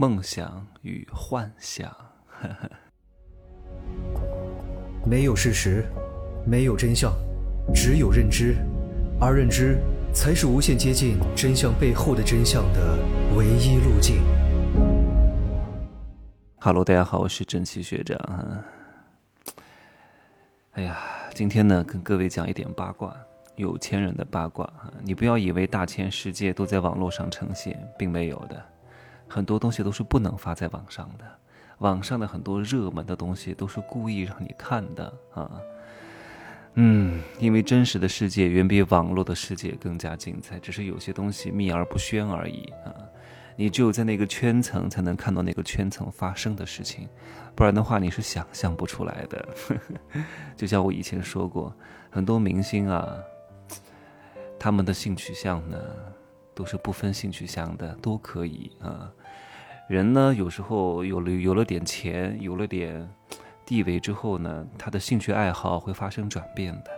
[0.00, 1.94] 梦想与幻想。
[5.04, 5.84] 没有事实，
[6.46, 7.12] 没有真相，
[7.74, 8.56] 只有认知，
[9.20, 9.76] 而认知
[10.14, 12.98] 才是无限接近真相背后的真相的
[13.36, 14.22] 唯一路径。
[16.60, 18.18] Hello，大家好，我是正气学长。
[20.70, 20.98] 哎呀，
[21.34, 23.14] 今天呢，跟各位讲一点八卦，
[23.56, 24.90] 有钱人的八卦啊！
[25.02, 28.64] 你不要以为大千世界都在网络上呈现，并没有的，
[29.30, 31.24] 很多东西都是不能发在网上的。
[31.78, 35.50] 网上的很多热门的东西都是故意让你看的啊。
[36.74, 42.92] 嗯，因为真实的世界远比网络的世界更加精彩，只是有些东西秘而不宣而已啊。
[43.56, 47.08] 你只有在那个圈层才能看到那个圈层发生的事情，
[47.54, 49.48] 不然的话你是想象不出来的。
[50.56, 51.74] 就像我以前说过，
[52.10, 53.16] 很多明星啊，
[54.58, 55.78] 他们的性取向呢
[56.54, 59.10] 都是不分性取向的，都可以啊。
[59.90, 63.12] 人呢有时候有了有了点钱，有了点
[63.66, 66.90] 地位之后呢，他的兴趣爱好会发生转变的。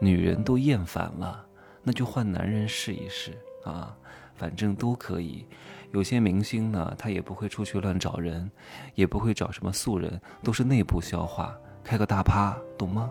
[0.00, 1.46] 女人都厌烦了，
[1.84, 3.30] 那就换男人试一试
[3.64, 3.96] 啊，
[4.34, 5.46] 反正都可以。
[5.92, 8.50] 有些明星呢，他也不会出去乱找人，
[8.96, 13.08] 也不会找什么素人，都是内部消化，开个大趴，懂吗？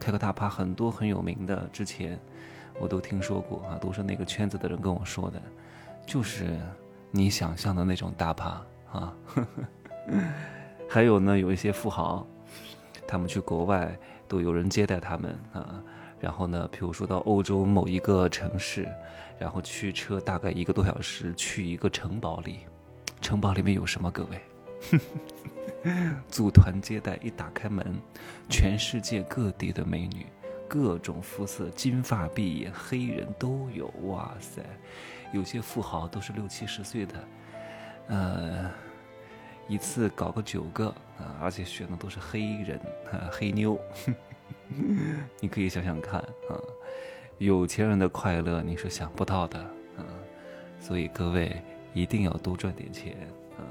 [0.00, 2.18] 开个大趴，很多很有名的，之前
[2.80, 5.40] 我都听说过啊，都是那个圈子的人跟我说的，
[6.04, 6.58] 就是
[7.16, 9.14] 你想象的那种大趴啊。
[10.88, 12.26] 还有呢，有一些富豪，
[13.08, 13.96] 他们去国外
[14.28, 15.82] 都有人接待他们啊。
[16.20, 18.88] 然后呢，比如说到欧洲某一个城市，
[19.38, 22.60] 然后驱车大概一个多小时去一个城堡里，
[23.20, 24.10] 城堡里面有什么？
[24.10, 24.40] 各位，
[26.28, 27.94] 组团接待，一打开门，
[28.48, 30.24] 全世界各地的美女，
[30.66, 33.88] 各种肤色，金发碧眼，黑人都有。
[34.04, 34.62] 哇塞，
[35.32, 37.14] 有些富豪都是六七十岁的，
[38.08, 38.70] 呃，
[39.68, 40.86] 一次搞个九个
[41.18, 42.78] 啊，而且选的都是黑人
[43.10, 43.78] 啊，黑妞。
[45.40, 46.58] 你可以想想看啊，
[47.38, 49.58] 有钱人的快乐你是想不到的
[49.96, 50.02] 啊，
[50.80, 51.62] 所以各位
[51.92, 53.16] 一定要多赚点钱
[53.58, 53.62] 啊，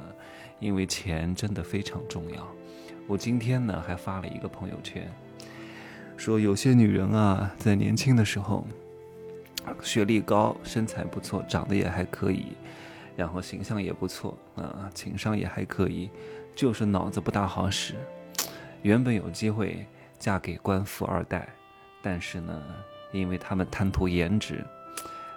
[0.59, 2.47] 因为钱真的非常重要。
[3.07, 5.09] 我今天呢还发了一个朋友圈，
[6.17, 8.65] 说有些女人啊，在年轻的时候，
[9.81, 12.53] 学历高，身材不错，长得也还可以，
[13.15, 16.09] 然后形象也不错啊，情商也还可以，
[16.55, 17.95] 就是脑子不大好使，
[18.81, 19.85] 原本有机会。
[20.17, 21.47] 嫁给官富二代，
[22.01, 22.63] 但是呢，
[23.11, 24.63] 因为他们贪图颜值，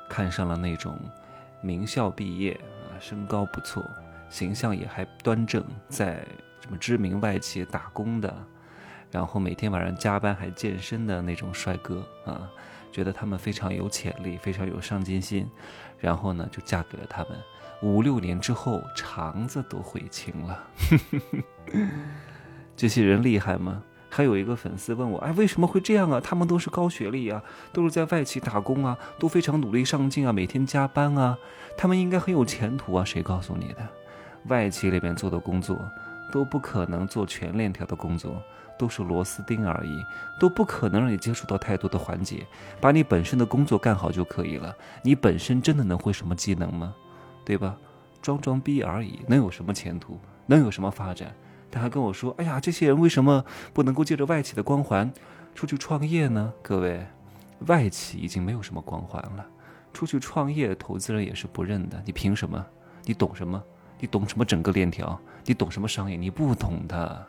[0.09, 0.97] 看上了那种
[1.61, 3.85] 名校毕业啊，身高不错，
[4.31, 6.25] 形象也还端正，在
[6.61, 8.33] 什么知名外企打工的，
[9.11, 12.49] 然后每天晚上加班还健身的那种帅哥啊，
[12.93, 15.49] 觉得他们非常有潜力，非常有上进心，
[15.99, 17.33] 然后呢就嫁给了他们。
[17.81, 20.65] 五六年之后，肠子都悔青了。
[22.77, 23.83] 这些人厉害吗？
[24.11, 26.21] 还有一个粉丝问我，哎，为什么会这样啊？
[26.21, 27.43] 他们都是高学历啊，
[27.73, 31.39] 都是在外企打工啊，都非常努力上进啊，每天加班啊，
[31.77, 33.05] 他们应该很有前途啊？
[33.05, 33.89] 谁告诉你的？
[34.47, 35.77] 外企里面做的工作
[36.33, 38.43] 都不可能做全链条的工作，
[38.79, 40.05] 都是螺丝钉而已，
[40.39, 42.47] 都不可能让你接触到太多的环节，
[42.81, 44.75] 把你本身的工作干好就可以了。
[45.03, 46.95] 你本身真的能会什么技能吗？
[47.45, 47.77] 对吧？
[48.21, 50.19] 装装逼而已，能有什么前途？
[50.47, 51.35] 能有什么发展？
[51.71, 55.13] 他还跟我说：“哎呀，这些人为什么不能够借着外企的光环
[55.55, 56.53] 出去创业呢？
[56.63, 57.07] 各位，
[57.67, 59.47] 外企已经没有什么光环了，
[59.93, 62.03] 出去创业，投资人也是不认的。
[62.07, 62.65] 你凭什么？
[63.05, 63.63] 你懂什么？
[63.99, 65.19] 你懂什么整个链条？
[65.45, 66.17] 你懂什么商业？
[66.17, 67.27] 你不懂的，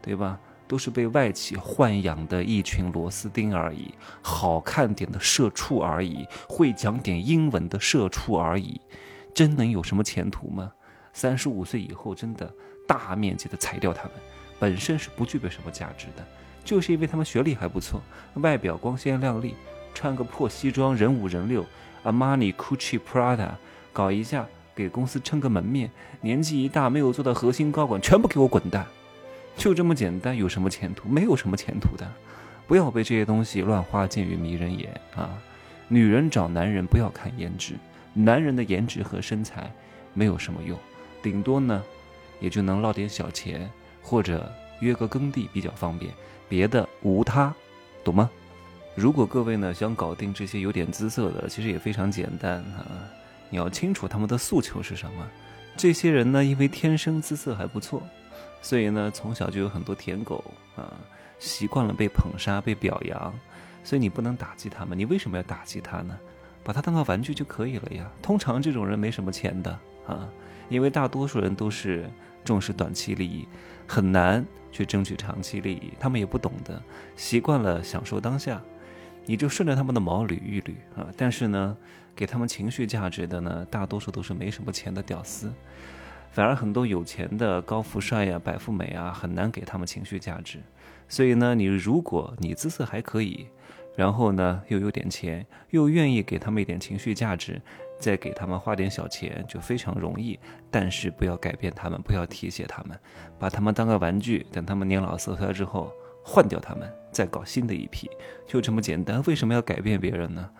[0.00, 0.38] 对吧？
[0.66, 8.80] 都是被外企豢养的一群螺丝钉而已，好看点的社畜而已，会讲点英文的社畜而已，
[9.34, 10.72] 真能有什么前途吗？
[11.12, 12.50] 三十五岁以后，真的。”
[12.86, 14.12] 大面积的裁掉他们，
[14.58, 16.22] 本身是不具备什么价值的，
[16.62, 17.98] 就是因为他们学历还不错，
[18.34, 19.54] 外表光鲜亮丽，
[19.94, 21.64] 穿个破西装人五人六
[22.04, 23.52] ，Armani、Gucci、Prada，
[23.90, 25.90] 搞一下给公司撑个门面，
[26.20, 28.86] 年纪一大没有做到核心高管，全部给我滚蛋，
[29.56, 31.08] 就这么简单，有什么前途？
[31.08, 32.10] 没有什么前途的，
[32.66, 35.30] 不要被这些东西乱花渐欲迷人眼啊！
[35.88, 37.74] 女人找男人不要看颜值，
[38.12, 39.70] 男人的颜值和身材
[40.12, 40.78] 没有什么用，
[41.22, 41.82] 顶多呢。
[42.40, 43.70] 也就能捞点小钱，
[44.02, 46.12] 或者约个耕地比较方便，
[46.46, 47.54] 别的无他，
[48.02, 48.28] 懂吗？
[48.94, 53.08] 如果各位呢想搞定这些有点姿色的，其实也非常简单啊。
[53.54, 55.24] 你要清楚他们的诉求是什么。
[55.76, 58.02] 这些人呢，因为天生姿色还不错，
[58.60, 60.42] 所以呢从小就有很多舔狗
[60.74, 60.92] 啊，
[61.38, 63.32] 习惯了被捧杀、被表扬，
[63.84, 64.98] 所以你不能打击他们。
[64.98, 66.18] 你为什么要打击他呢？
[66.64, 68.10] 把他当个玩具就可以了呀。
[68.20, 69.70] 通常这种人没什么钱的
[70.04, 70.28] 啊。
[70.68, 72.10] 因为大多数人都是
[72.44, 73.46] 重视短期利益，
[73.86, 75.92] 很难去争取长期利益。
[76.00, 76.82] 他们也不懂得，
[77.14, 78.60] 习惯了享受当下，
[79.26, 81.08] 你就顺着他们的毛捋一捋啊。
[81.16, 81.76] 但是呢，
[82.14, 85.52] 给他们情绪价值的呢，大多数都是没什么钱的屌丝。
[86.32, 90.58] 反而很多有钱的高富帅呀、白富美啊，很难给他们情绪价值。
[91.08, 93.46] 所以呢，你如果你姿色还可以，
[93.94, 97.62] 然后呢又有点钱，又愿意给他们一点情绪价值，
[98.00, 100.36] 再给他们花点小钱，就非常容易。
[100.72, 102.98] 但是不要改变他们，不要提携他们，
[103.38, 104.44] 把他们当个玩具。
[104.50, 105.92] 等他们年老色衰之后，
[106.24, 108.10] 换掉他们，再搞新的一批，
[108.46, 109.22] 就这么简单。
[109.26, 110.50] 为什么要改变别人呢？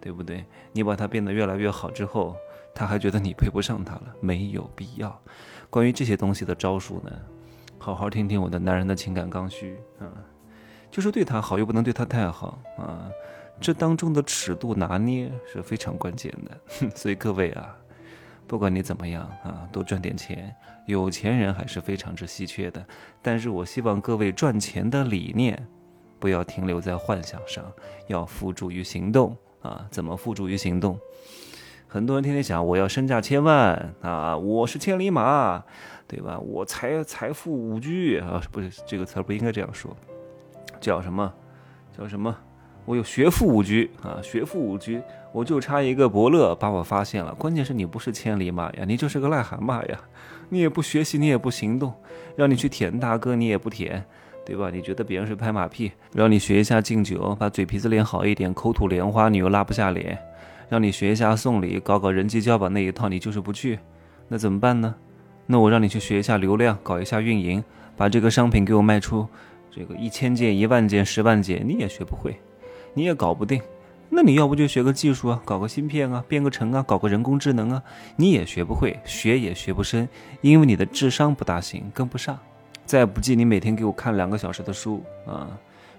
[0.00, 0.44] 对不对？
[0.72, 2.36] 你把他变得越来越好之后。
[2.76, 5.16] 他还觉得你配不上他了，没有必要。
[5.70, 7.12] 关于这些东西的招数呢，
[7.78, 10.10] 好好听听我的男人的情感刚需啊，
[10.90, 13.08] 就是对他好又不能对他太好啊，
[13.60, 16.90] 这当中的尺度拿捏是非常关键的。
[16.96, 17.76] 所以各位啊，
[18.46, 20.54] 不管你怎么样啊，多赚点钱，
[20.86, 22.84] 有钱人还是非常之稀缺的。
[23.22, 25.66] 但是我希望各位赚钱的理念
[26.18, 27.64] 不要停留在幻想上，
[28.06, 29.86] 要付诸于行动啊。
[29.90, 30.98] 怎么付诸于行动？
[31.86, 35.64] 很多人天天想我要身价千万啊，我是千里马，
[36.06, 36.38] 对吧？
[36.38, 39.96] 我财财富五居啊，不是这个词不应该这样说，
[40.80, 41.32] 叫什么？
[41.96, 42.36] 叫什么？
[42.84, 45.00] 我有学富五居啊，学富五居，
[45.32, 47.34] 我就差一个伯乐把我发现了。
[47.34, 49.98] 关键是你不是千里马呀，你就是个癞蛤蟆呀，
[50.50, 51.92] 你也不学习，你也不行动，
[52.36, 54.04] 让你去舔大哥你也不舔，
[54.44, 54.70] 对吧？
[54.70, 60.18] 你觉得别人是拍马屁，让你学一下敬酒，把嘴皮子练好一点，口吐莲花你又拉不下脸。
[60.68, 63.78] 让你学一下送礼，搞搞人际交往那一套，你就是不去，
[64.28, 64.94] 那怎么办呢？
[65.46, 67.62] 那我让你去学一下流量，搞一下运营，
[67.96, 69.28] 把这个商品给我卖出，
[69.70, 72.34] 这个一千件、一万件、十万件，你也学不会，
[72.94, 73.60] 你也搞不定。
[74.08, 77.82] 那你要不就学个技术啊，搞个芯片啊，编个程啊，搞个人工智能啊，
[78.16, 80.08] 你也学不会，学也学不深，
[80.40, 82.38] 因为你的智商不大行，跟不上。
[82.86, 85.48] 再不济，你每天给我看两个小时的书啊。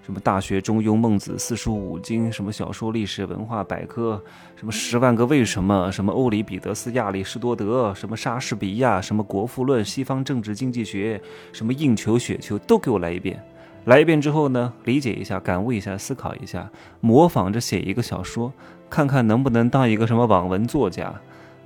[0.02, 4.22] 什么《大学》《中庸》《孟子》《四书五经》，什么小说、历史、文化、百科，
[4.54, 11.20] 什么《十万个为什么》，什么欧里彼得斯、亚里士多德，什么莎士比亚，什么《国富论》、西方政治经济学，
[11.52, 13.44] 什么硬球、雪球，都给我来一遍。
[13.86, 18.52] 来一遍之后呢，理解一下，感悟一下，思考一下，模仿着写一个小说，
[18.90, 21.14] 看看能不能当一个什么网文作家，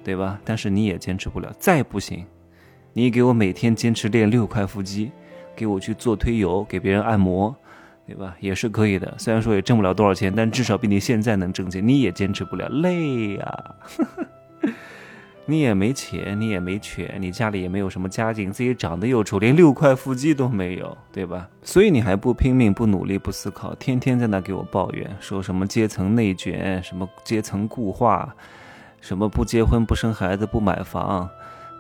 [0.05, 0.39] 对吧？
[0.45, 2.25] 但是你也坚持不了，再不行，
[2.93, 5.11] 你给我每天坚持练六块腹肌，
[5.57, 7.55] 给我去做推油，给别人按摩。
[8.07, 8.35] 对吧？
[8.41, 11.87] 也是可以的，虽然说也挣不了多少钱，但至少比你现在能挣钱。
[11.87, 13.65] 你也坚持不了，累呀！
[15.51, 21.49] 你也没钱，你也没权，你家里也没有什么家境，自己长得又丑，连六块腹肌都没有，对吧？
[21.63, 28.35] 所以你还不拼命，不努力，不思考，天天在那给我抱怨，说什么阶层内卷，什么阶层固化，
[29.01, 31.29] 什么不结婚、不生孩子、不买房，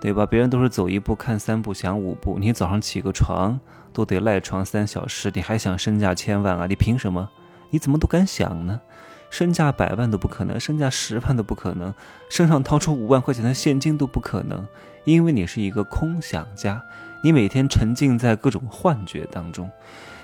[0.00, 0.26] 对吧？
[0.26, 3.58] 别人都是走一步看三步想五步，你早上起个床。
[3.92, 6.64] 都得赖床三小时，你还想身价千万啊？
[6.68, 7.28] 你凭什么？
[7.70, 8.80] 你怎么都敢想呢？
[9.30, 11.94] 身价百万都不可能，身价十万都不可能，
[12.28, 14.66] 身上掏出五万块钱的现金都不可能，
[15.04, 16.82] 因为你是一个空想家，
[17.22, 19.70] 你每天沉浸在各种幻觉当中。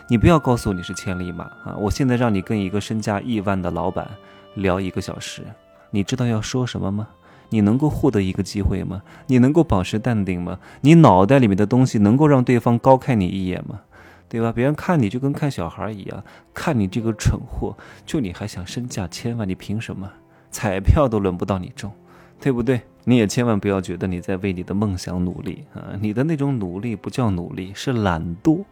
[0.08, 1.74] 你不要告诉我你是千里马啊！
[1.78, 4.08] 我现在让你跟一个身价亿万的老板
[4.54, 5.42] 聊一个小时，
[5.90, 7.08] 你知道要说什么吗？
[7.48, 9.02] 你能够获得一个机会吗？
[9.26, 10.58] 你能够保持淡定吗？
[10.80, 13.80] 你脑袋里面的东西能够让对方高看你一眼吗？
[14.28, 14.52] 对吧？
[14.52, 19.48] 别人看你就跟看小孩一样，看你这个蠢货，就你还想身价千万？
[19.48, 20.10] 你凭什么？
[20.50, 21.92] 彩票都轮不到你中，
[22.40, 22.82] 对不对？
[23.04, 25.96] 你也千万不要觉得你在为你的梦想努力啊！
[26.00, 28.64] 你的那种努力不叫努力，是懒惰。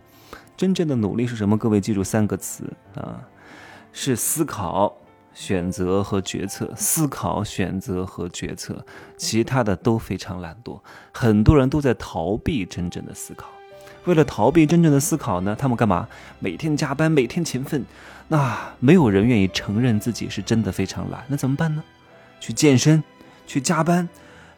[0.56, 1.56] 真正的努力是什么？
[1.56, 3.22] 各位记住三个词啊，
[3.92, 4.96] 是思考。
[5.36, 10.80] 选择和决策，思考、选择和决策，其他的都非常懒惰。
[11.12, 13.48] 很多人都在逃避真正的思考。
[14.04, 16.08] 为了逃避真正的思考呢，他们干嘛？
[16.38, 17.84] 每天加班，每天勤奋。
[18.28, 21.24] 那没有人愿意承认自己是真的非常懒。
[21.28, 21.82] 那怎么办呢？
[22.40, 23.02] 去健身，
[23.46, 24.08] 去加班，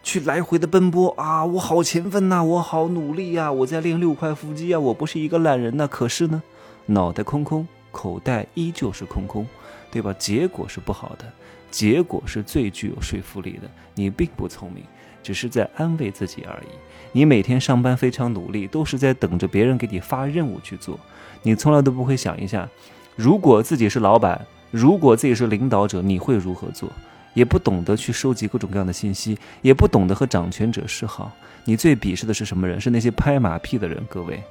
[0.03, 1.45] 去来回的奔波啊！
[1.45, 4.81] 我好勤奋呐，我好努力呀，我在练六块腹肌啊！
[4.81, 5.87] 我不是一个懒人呐。
[5.87, 6.43] 可是呢，
[6.87, 9.47] 脑袋空空，口袋依旧是空空。
[9.89, 10.15] 对吧？
[10.19, 11.25] 结果是不好的，
[11.71, 13.71] 结果是最具有说服力的。
[13.95, 14.85] 你并不聪明，
[15.23, 16.69] 只是在安慰自己而已。
[17.13, 20.99] 你每天上班非常努力，都是在等着别人给你发任务去做。
[21.43, 22.69] 你从来都不会想一下，
[23.15, 26.91] 如果自己是老板，如果自己是领导者，你会如何做？
[27.35, 31.31] 也不懂得去收集各种各样的信息，也不懂得和掌权者示好。
[31.65, 32.81] 你最鄙视的是什么人？
[32.81, 34.03] 是那些拍马屁的人。
[34.09, 34.43] 各位，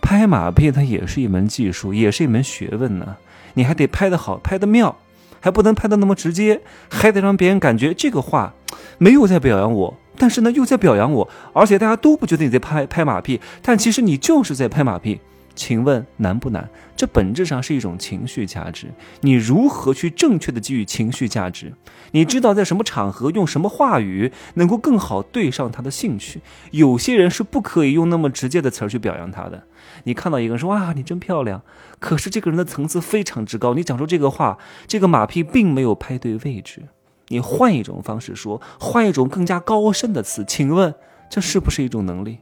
[0.00, 3.16] 拍马屁它也是一门技术，也是一门学问呢。
[3.54, 4.96] 你还得拍得好，拍得妙，
[5.40, 8.54] 还不能拍的那么直接，还得让别人感觉这个话
[8.98, 15.20] 没有在表扬我，但是呢又在表扬我，而且大家都不觉得你在拍拍马屁，但其实你就是在拍马屁。
[15.58, 16.70] 请问难不难？
[16.96, 18.86] 这本质上是一种情绪价值。
[19.22, 21.74] 你如何去正确的给予情绪价值？
[22.12, 26.40] 你知道在什么场合用什么话语能够更好对上他的兴趣？
[26.70, 29.64] 有些人是不可以用那么直接的词儿去表扬他的。
[30.04, 31.60] 你看到一个人说哇你真漂亮，
[31.98, 36.82] 可是这个人的层次非常之高，你讲出这个话，这个马屁并没有拍对位置。
[37.30, 40.94] 你换一种方式说，换一种更加高深的词，请问
[41.28, 42.38] 这是不是一种能力？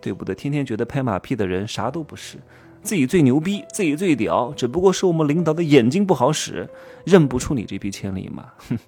[0.00, 0.34] 对不对？
[0.34, 2.38] 天天觉得拍马屁的人啥都不是，
[2.82, 6.68] 自己最牛逼，自己最屌，只不过是我们领导的眼睛不好使，
[7.04, 8.44] 认不出你这匹千里马。
[8.68, 8.78] 哼，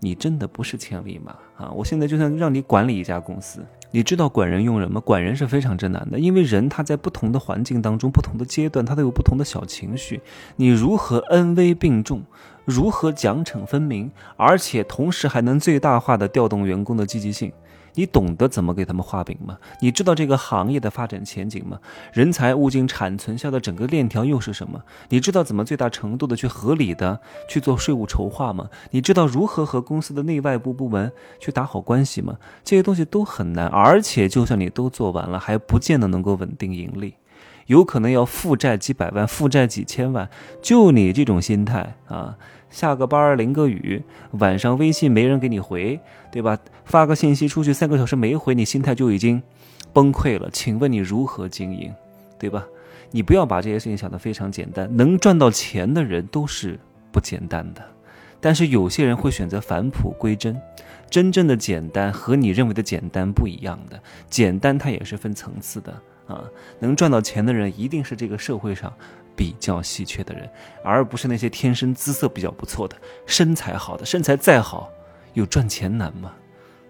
[0.00, 1.70] 你真的不是千里马啊！
[1.70, 5.00] 我现在就算让你管理一家公司，你知道管人用人吗？
[5.00, 10.20] 管人是非常之难的，因为人他在不同的环境当中、不同的阶段，他都有不同的小情绪。
[10.56, 12.22] 你如何恩威并重？
[12.66, 14.10] 如何奖惩分明？
[14.36, 17.50] 而且同时还能最大化的调动员工的积极性？
[17.96, 19.58] 你懂得怎么给他们画饼吗？
[19.80, 21.80] 你知道这个行业的发展前景吗？
[22.12, 24.80] 人才、物尽、产、存、销的整个链条又是什么？
[25.08, 28.68] 你知道怎么最大程度的去合理的去做税务筹划吗？
[28.90, 31.10] 你知道如何和公司的内外部部门
[31.40, 32.36] 去打好关系吗？
[32.62, 37.14] 这些东西都很难，而且就算你都做完了，还不见得能够稳定盈利，
[37.66, 40.28] 有可能要负债几百万、负债几千万。
[40.62, 42.36] 就你这种心态啊！
[42.68, 45.98] 下个班淋个雨，晚上微信没人给你回，
[46.32, 46.58] 对吧？
[46.84, 49.40] 发个信息出去三个小时没回，你心态就已经
[49.92, 50.50] 崩溃了。
[50.52, 51.94] 请问你如何经营，
[52.38, 52.66] 对吧？
[53.12, 54.94] 你不要把这些事情想得非常简单。
[54.96, 56.78] 能赚到钱的人都是
[57.12, 57.80] 不简单的，
[58.40, 60.60] 但是有些人会选择返璞归真。
[61.08, 65.94] 真正的简单和你认为的简单不一样的，简单它也是分层次的
[66.26, 66.44] 啊。
[66.78, 68.92] 能赚到钱的人一定是这个社会上。
[69.38, 70.48] 比较稀缺的人，
[70.82, 74.02] 而不是那些天生姿色比较不错的、身材好的。
[74.02, 74.90] 身材再好，
[75.34, 76.32] 有赚钱难吗？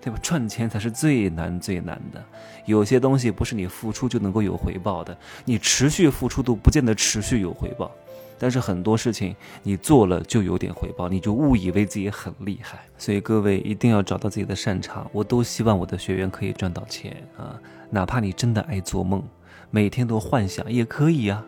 [0.00, 0.18] 对吧？
[0.22, 2.24] 赚钱才是最难最难的。
[2.64, 7.90] 有些东西不是你付出就能够有回报的，你持续付出都不见得持续有回报。
[8.38, 12.78] 但是很多事情你做了就有点回报，你就误以为自己很厉害。
[12.96, 15.10] 所以各位一定要找到自己的擅长。
[15.10, 17.58] 我都希望我的学员可以赚到钱啊！
[17.90, 19.22] 哪怕你真的爱做梦，
[19.70, 21.44] 每天都幻想也可以啊。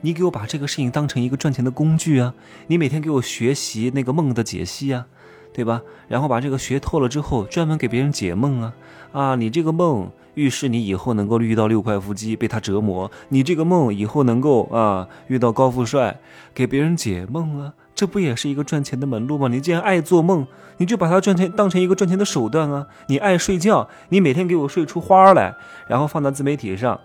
[0.00, 2.32] 你给我把这个事情当成一个赚钱的工具啊！
[2.68, 5.06] 你每天给我学习那个梦的解析啊，
[5.52, 5.82] 对吧？
[6.08, 8.74] 然后把这个学透了之后，专门给别人解梦啊！
[9.12, 16.20] 啊，你这个梦预示你以后能够遇到六块腹肌被他折磨，你这个梦以后能够啊遇到高富帅，
[16.54, 19.48] 给别人解梦啊，这不也是一个赚钱的门路吗？
[19.48, 22.86] 你既然爱做梦，你就把它赚钱当成一个赚钱的手段啊！
[23.08, 25.54] 你爱睡觉，你每天给我睡出花来，
[25.88, 27.00] 然后放到自媒体上。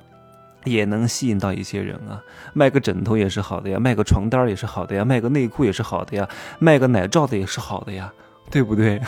[0.66, 2.24] 也能吸引到一些人啊，
[2.54, 6.26] 卖个枕头也是好的呀，卖个床单也是好的呀，卖个内裤也是好的呀，
[6.58, 8.14] 卖个奶罩的也是好的呀，
[8.50, 9.02] 对不对？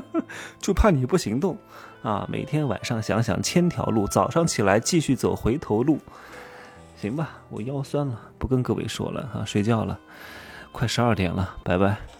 [0.60, 1.56] 就怕你不行动
[2.02, 2.26] 啊！
[2.30, 5.98] 每天晚上想想千条路，早上起来继续走回头路，
[7.00, 7.38] 行吧？
[7.48, 9.98] 我腰酸了，不跟各位说了啊，睡觉了，
[10.72, 12.15] 快十二点了，拜拜。